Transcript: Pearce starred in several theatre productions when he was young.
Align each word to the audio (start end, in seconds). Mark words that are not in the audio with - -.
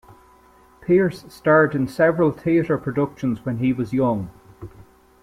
Pearce 0.81 1.25
starred 1.31 1.75
in 1.75 1.87
several 1.87 2.31
theatre 2.31 2.79
productions 2.79 3.45
when 3.45 3.57
he 3.59 3.71
was 3.71 3.93
young. 3.93 4.31